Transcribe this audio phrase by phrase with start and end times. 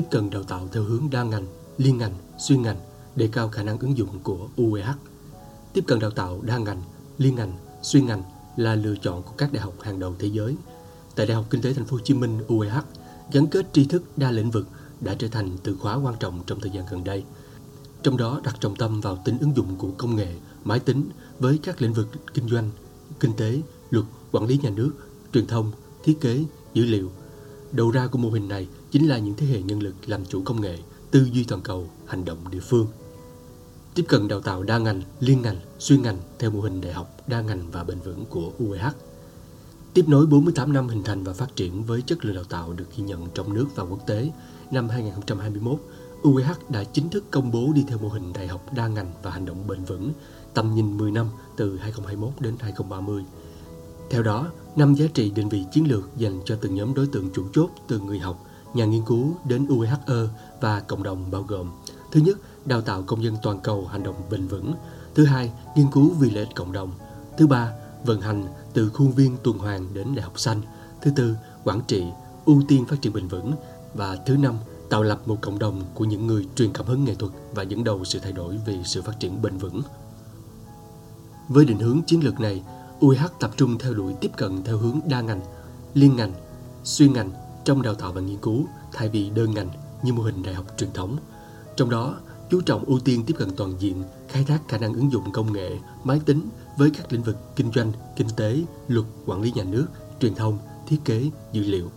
[0.00, 1.46] tiếp cận đào tạo theo hướng đa ngành,
[1.78, 2.76] liên ngành, xuyên ngành,
[3.16, 4.88] đề cao khả năng ứng dụng của UEH.
[5.72, 6.82] Tiếp cận đào tạo đa ngành,
[7.18, 8.22] liên ngành, xuyên ngành
[8.56, 10.56] là lựa chọn của các đại học hàng đầu thế giới.
[11.14, 12.74] Tại Đại học Kinh tế Thành phố Hồ Chí Minh UEH,
[13.32, 14.66] gắn kết tri thức đa lĩnh vực
[15.00, 17.24] đã trở thành từ khóa quan trọng trong thời gian gần đây.
[18.02, 21.08] Trong đó đặt trọng tâm vào tính ứng dụng của công nghệ, máy tính
[21.38, 22.70] với các lĩnh vực kinh doanh,
[23.20, 23.60] kinh tế,
[23.90, 24.92] luật, quản lý nhà nước,
[25.32, 25.70] truyền thông,
[26.04, 26.44] thiết kế,
[26.74, 27.10] dữ liệu.
[27.72, 30.42] Đầu ra của mô hình này chính là những thế hệ nhân lực làm chủ
[30.44, 30.78] công nghệ,
[31.10, 32.86] tư duy toàn cầu, hành động địa phương.
[33.94, 37.16] Tiếp cận đào tạo đa ngành, liên ngành, xuyên ngành theo mô hình đại học
[37.26, 38.86] đa ngành và bền vững của UEH.
[39.94, 42.84] Tiếp nối 48 năm hình thành và phát triển với chất lượng đào tạo được
[42.96, 44.30] ghi nhận trong nước và quốc tế,
[44.70, 45.80] năm 2021,
[46.22, 49.30] UEH đã chính thức công bố đi theo mô hình đại học đa ngành và
[49.30, 50.12] hành động bền vững,
[50.54, 51.26] tầm nhìn 10 năm
[51.56, 53.24] từ 2021 đến 2030.
[54.10, 57.30] Theo đó, năm giá trị định vị chiến lược dành cho từng nhóm đối tượng
[57.34, 60.28] chủ chốt từ người học, nhà nghiên cứu đến UHE
[60.60, 61.70] và cộng đồng bao gồm
[62.12, 64.74] Thứ nhất, đào tạo công dân toàn cầu hành động bền vững.
[65.14, 66.90] Thứ hai, nghiên cứu vì lợi ích cộng đồng.
[67.38, 67.72] Thứ ba,
[68.04, 70.60] vận hành từ khuôn viên tuần hoàn đến đại học xanh.
[71.02, 72.04] Thứ tư, quản trị,
[72.44, 73.52] ưu tiên phát triển bền vững.
[73.94, 74.54] Và thứ năm,
[74.90, 77.84] tạo lập một cộng đồng của những người truyền cảm hứng nghệ thuật và dẫn
[77.84, 79.82] đầu sự thay đổi vì sự phát triển bền vững.
[81.48, 82.62] Với định hướng chiến lược này,
[83.06, 85.40] UH tập trung theo đuổi tiếp cận theo hướng đa ngành,
[85.94, 86.32] liên ngành,
[86.84, 87.30] xuyên ngành
[87.64, 89.68] trong đào tạo và nghiên cứu thay vì đơn ngành
[90.02, 91.16] như mô hình đại học truyền thống.
[91.76, 92.16] Trong đó,
[92.50, 95.52] chú trọng ưu tiên tiếp cận toàn diện, khai thác khả năng ứng dụng công
[95.52, 99.64] nghệ, máy tính với các lĩnh vực kinh doanh, kinh tế, luật, quản lý nhà
[99.64, 99.86] nước,
[100.20, 101.90] truyền thông, thiết kế, dữ liệu.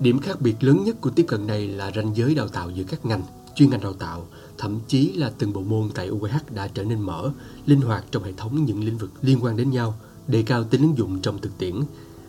[0.00, 2.84] Điểm khác biệt lớn nhất của tiếp cận này là ranh giới đào tạo giữa
[2.88, 3.22] các ngành,
[3.54, 4.26] chuyên ngành đào tạo,
[4.58, 7.30] thậm chí là từng bộ môn tại UH đã trở nên mở,
[7.66, 9.94] linh hoạt trong hệ thống những lĩnh vực liên quan đến nhau,
[10.26, 11.74] đề cao tính ứng dụng trong thực tiễn.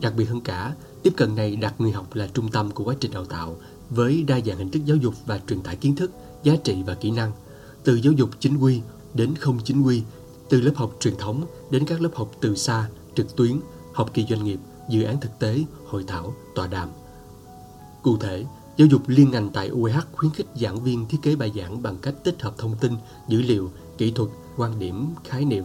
[0.00, 2.94] Đặc biệt hơn cả, tiếp cận này đặt người học là trung tâm của quá
[3.00, 3.56] trình đào tạo,
[3.90, 6.10] với đa dạng hình thức giáo dục và truyền tải kiến thức,
[6.42, 7.32] giá trị và kỹ năng,
[7.84, 8.80] từ giáo dục chính quy
[9.14, 10.02] đến không chính quy,
[10.48, 13.60] từ lớp học truyền thống đến các lớp học từ xa, trực tuyến,
[13.92, 14.58] học kỳ doanh nghiệp,
[14.88, 16.88] dự án thực tế, hội thảo, tọa đàm.
[18.02, 18.44] Cụ thể,
[18.76, 21.98] giáo dục liên ngành tại UEH khuyến khích giảng viên thiết kế bài giảng bằng
[22.02, 22.92] cách tích hợp thông tin,
[23.28, 25.64] dữ liệu, kỹ thuật, quan điểm, khái niệm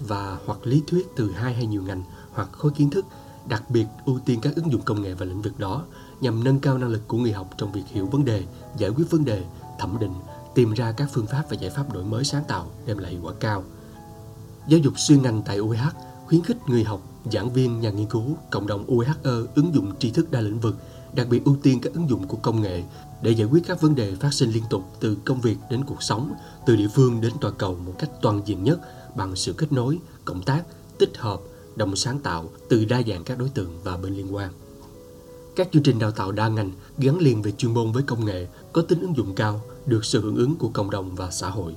[0.00, 3.04] và hoặc lý thuyết từ hai hay nhiều ngành hoặc khối kiến thức,
[3.48, 5.84] đặc biệt ưu tiên các ứng dụng công nghệ vào lĩnh vực đó
[6.20, 8.44] nhằm nâng cao năng lực của người học trong việc hiểu vấn đề,
[8.76, 9.44] giải quyết vấn đề,
[9.78, 10.14] thẩm định,
[10.54, 13.20] tìm ra các phương pháp và giải pháp đổi mới sáng tạo đem lại hiệu
[13.22, 13.64] quả cao.
[14.68, 15.76] Giáo dục xuyên ngành tại UH
[16.26, 17.00] khuyến khích người học,
[17.32, 19.14] giảng viên, nhà nghiên cứu, cộng đồng UHE
[19.54, 20.76] ứng dụng tri thức đa lĩnh vực,
[21.14, 22.82] đặc biệt ưu tiên các ứng dụng của công nghệ
[23.22, 26.02] để giải quyết các vấn đề phát sinh liên tục từ công việc đến cuộc
[26.02, 26.34] sống,
[26.66, 28.80] từ địa phương đến toàn cầu một cách toàn diện nhất
[29.16, 30.62] bằng sự kết nối, cộng tác,
[30.98, 31.40] tích hợp,
[31.76, 34.50] đồng sáng tạo từ đa dạng các đối tượng và bên liên quan.
[35.56, 38.46] Các chương trình đào tạo đa ngành gắn liền về chuyên môn với công nghệ
[38.72, 41.76] có tính ứng dụng cao, được sự hưởng ứng của cộng đồng và xã hội.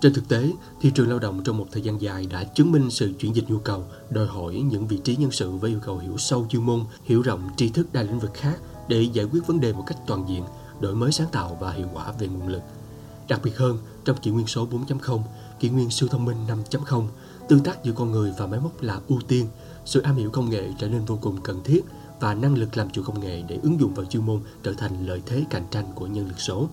[0.00, 2.90] Trên thực tế, thị trường lao động trong một thời gian dài đã chứng minh
[2.90, 5.98] sự chuyển dịch nhu cầu, đòi hỏi những vị trí nhân sự với yêu cầu
[5.98, 8.58] hiểu sâu chuyên môn, hiểu rộng tri thức đa lĩnh vực khác
[8.88, 10.44] để giải quyết vấn đề một cách toàn diện,
[10.80, 12.62] đổi mới sáng tạo và hiệu quả về nguồn lực.
[13.28, 15.20] Đặc biệt hơn, trong kỷ nguyên số 4.0,
[15.60, 16.36] kỷ nguyên siêu thông minh
[16.70, 17.06] 5.0,
[17.48, 19.46] tương tác giữa con người và máy móc là ưu tiên,
[19.84, 21.80] sự am hiểu công nghệ trở nên vô cùng cần thiết
[22.20, 25.06] và năng lực làm chủ công nghệ để ứng dụng vào chuyên môn trở thành
[25.06, 26.68] lợi thế cạnh tranh của nhân lực số.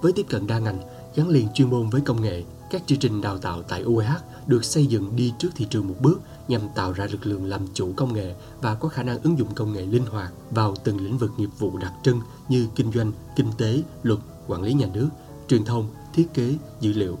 [0.00, 0.78] Với tiếp cận đa ngành,
[1.14, 4.10] gắn liền chuyên môn với công nghệ, các chương trình đào tạo tại UEH
[4.46, 7.60] được xây dựng đi trước thị trường một bước nhằm tạo ra lực lượng làm
[7.74, 11.04] chủ công nghệ và có khả năng ứng dụng công nghệ linh hoạt vào từng
[11.04, 14.86] lĩnh vực nghiệp vụ đặc trưng như kinh doanh, kinh tế, luật, quản lý nhà
[14.94, 15.08] nước,
[15.48, 17.18] truyền thông, thiết kế, dữ liệu.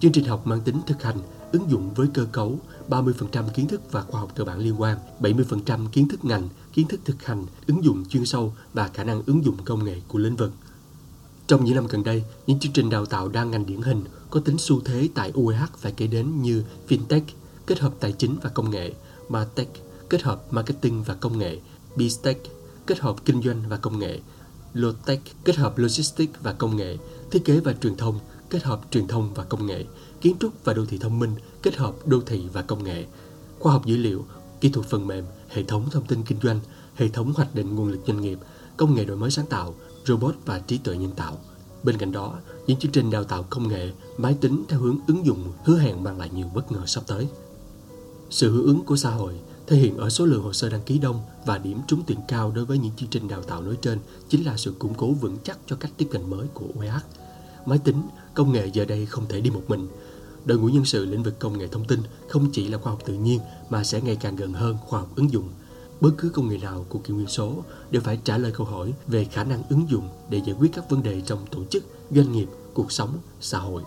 [0.00, 1.16] Chương trình học mang tính thực hành,
[1.54, 4.98] ứng dụng với cơ cấu 30% kiến thức và khoa học cơ bản liên quan,
[5.20, 9.22] 70% kiến thức ngành, kiến thức thực hành, ứng dụng chuyên sâu và khả năng
[9.26, 10.52] ứng dụng công nghệ của lĩnh vực.
[11.46, 14.40] Trong những năm gần đây, những chương trình đào tạo đa ngành điển hình có
[14.40, 17.20] tính xu thế tại UEH phải kể đến như FinTech,
[17.66, 18.92] kết hợp tài chính và công nghệ,
[19.28, 19.68] MarTech,
[20.10, 21.58] kết hợp marketing và công nghệ,
[21.96, 22.34] BizTech,
[22.86, 24.20] kết hợp kinh doanh và công nghệ,
[24.74, 26.96] Lotech, kết hợp logistics và công nghệ,
[27.30, 28.18] thiết kế và truyền thông,
[28.50, 29.84] kết hợp truyền thông và công nghệ,
[30.24, 33.04] kiến trúc và đô thị thông minh, kết hợp đô thị và công nghệ,
[33.58, 34.24] khoa học dữ liệu,
[34.60, 36.60] kỹ thuật phần mềm, hệ thống thông tin kinh doanh,
[36.94, 38.38] hệ thống hoạch định nguồn lực doanh nghiệp,
[38.76, 39.74] công nghệ đổi mới sáng tạo,
[40.04, 41.38] robot và trí tuệ nhân tạo.
[41.82, 45.26] Bên cạnh đó, những chương trình đào tạo công nghệ, máy tính theo hướng ứng
[45.26, 47.28] dụng hứa hẹn mang lại nhiều bất ngờ sắp tới.
[48.30, 49.34] Sự hưởng ứng của xã hội
[49.66, 52.52] thể hiện ở số lượng hồ sơ đăng ký đông và điểm trúng tuyển cao
[52.54, 53.98] đối với những chương trình đào tạo nói trên
[54.28, 56.94] chính là sự củng cố vững chắc cho cách tiếp cận mới của UEH.
[57.66, 58.02] Máy tính,
[58.34, 59.88] công nghệ giờ đây không thể đi một mình.
[60.44, 63.02] Đội ngũ nhân sự lĩnh vực công nghệ thông tin không chỉ là khoa học
[63.04, 65.48] tự nhiên mà sẽ ngày càng gần hơn khoa học ứng dụng.
[66.00, 67.54] bất cứ công nghệ nào của kỷ nguyên số
[67.90, 70.90] đều phải trả lời câu hỏi về khả năng ứng dụng để giải quyết các
[70.90, 73.82] vấn đề trong tổ chức, doanh nghiệp, cuộc sống, xã hội.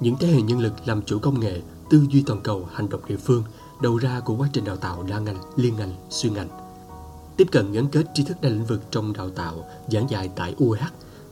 [0.00, 3.00] Những thế hệ nhân lực làm chủ công nghệ, tư duy toàn cầu, hành động
[3.08, 3.42] địa phương,
[3.82, 6.48] đầu ra của quá trình đào tạo đa ngành, liên ngành, xuyên ngành.
[7.36, 10.54] Tiếp cận gắn kết tri thức đa lĩnh vực trong đào tạo, giảng dạy tại
[10.64, 10.78] UH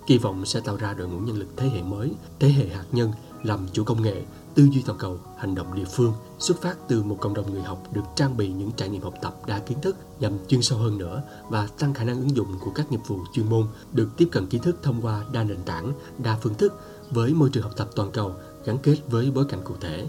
[0.07, 2.85] kỳ vọng sẽ tạo ra đội ngũ nhân lực thế hệ mới, thế hệ hạt
[2.93, 3.13] nhân,
[3.45, 4.23] làm chủ công nghệ,
[4.55, 7.63] tư duy toàn cầu, hành động địa phương, xuất phát từ một cộng đồng người
[7.63, 10.79] học được trang bị những trải nghiệm học tập đa kiến thức nhằm chuyên sâu
[10.79, 14.09] hơn nữa và tăng khả năng ứng dụng của các nghiệp vụ chuyên môn được
[14.17, 16.81] tiếp cận kiến thức thông qua đa nền tảng, đa phương thức
[17.11, 20.07] với môi trường học tập toàn cầu gắn kết với bối cảnh cụ thể.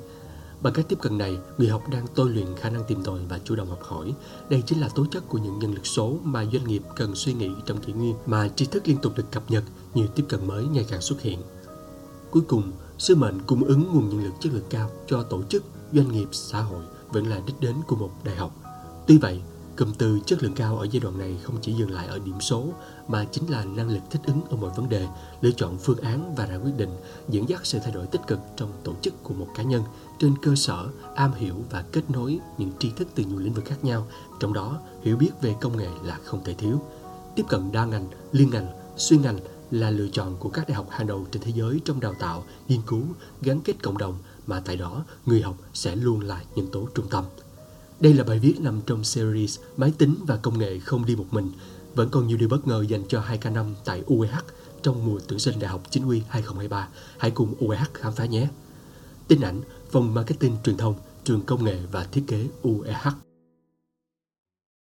[0.61, 3.39] Bằng cách tiếp cận này, người học đang tôi luyện khả năng tìm tòi và
[3.43, 4.13] chủ động học hỏi.
[4.49, 7.33] Đây chính là tố chất của những nhân lực số mà doanh nghiệp cần suy
[7.33, 10.47] nghĩ trong kỷ nguyên mà tri thức liên tục được cập nhật, nhiều tiếp cận
[10.47, 11.41] mới ngày càng xuất hiện.
[12.31, 15.63] Cuối cùng, sứ mệnh cung ứng nguồn nhân lực chất lượng cao cho tổ chức,
[15.93, 18.51] doanh nghiệp, xã hội vẫn là đích đến của một đại học.
[19.07, 19.41] Tuy vậy,
[19.77, 22.41] cụm từ chất lượng cao ở giai đoạn này không chỉ dừng lại ở điểm
[22.41, 22.65] số
[23.07, 25.07] mà chính là năng lực thích ứng ở mọi vấn đề,
[25.41, 26.89] lựa chọn phương án và ra quyết định,
[27.29, 29.83] dẫn dắt sự thay đổi tích cực trong tổ chức của một cá nhân
[30.19, 33.65] trên cơ sở am hiểu và kết nối những tri thức từ nhiều lĩnh vực
[33.65, 34.07] khác nhau,
[34.39, 36.81] trong đó hiểu biết về công nghệ là không thể thiếu.
[37.35, 39.39] Tiếp cận đa ngành, liên ngành, xuyên ngành
[39.79, 42.43] là lựa chọn của các đại học hàng đầu trên thế giới trong đào tạo,
[42.67, 43.03] nghiên cứu,
[43.41, 44.17] gắn kết cộng đồng
[44.47, 47.23] mà tại đó người học sẽ luôn là nhân tố trung tâm.
[47.99, 51.25] Đây là bài viết nằm trong series Máy tính và công nghệ không đi một
[51.31, 51.51] mình.
[51.95, 54.43] Vẫn còn nhiều điều bất ngờ dành cho 2K5 tại UEH
[54.83, 56.87] trong mùa tuyển sinh Đại học Chính quy 2023.
[57.17, 58.47] Hãy cùng UEH khám phá nhé!
[59.27, 59.61] Tin ảnh,
[59.91, 63.24] phòng marketing truyền thông, trường công nghệ và thiết kế UEH.